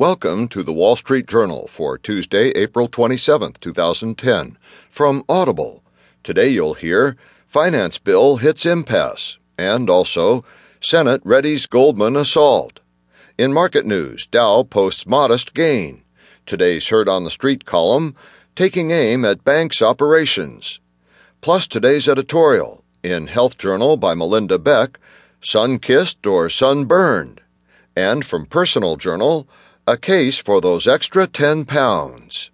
Welcome 0.00 0.48
to 0.48 0.62
the 0.62 0.72
Wall 0.72 0.96
Street 0.96 1.26
Journal 1.26 1.68
for 1.68 1.98
Tuesday, 1.98 2.52
April 2.52 2.88
27, 2.88 3.52
2010, 3.60 4.56
from 4.88 5.22
Audible. 5.28 5.84
Today 6.24 6.48
you'll 6.48 6.72
hear 6.72 7.18
Finance 7.46 7.98
Bill 7.98 8.38
hits 8.38 8.64
impasse, 8.64 9.36
and 9.58 9.90
also 9.90 10.42
Senate 10.80 11.22
readies 11.22 11.68
Goldman 11.68 12.16
assault. 12.16 12.80
In 13.36 13.52
market 13.52 13.84
news, 13.84 14.26
Dow 14.26 14.62
posts 14.62 15.06
modest 15.06 15.52
gain. 15.52 16.02
Today's 16.46 16.88
Heard 16.88 17.06
on 17.06 17.24
the 17.24 17.30
Street 17.30 17.66
column, 17.66 18.16
taking 18.56 18.92
aim 18.92 19.26
at 19.26 19.44
banks' 19.44 19.82
operations. 19.82 20.80
Plus 21.42 21.66
today's 21.66 22.08
editorial, 22.08 22.82
in 23.02 23.26
Health 23.26 23.58
Journal 23.58 23.98
by 23.98 24.14
Melinda 24.14 24.58
Beck, 24.58 24.98
Sun 25.42 25.78
Kissed 25.78 26.26
or 26.26 26.48
Sun 26.48 26.86
Burned. 26.86 27.42
And 27.94 28.24
from 28.24 28.46
Personal 28.46 28.96
Journal, 28.96 29.46
a 29.86 29.96
case 29.96 30.38
for 30.38 30.60
those 30.60 30.86
extra 30.86 31.26
10 31.26 31.64
pounds. 31.64 32.50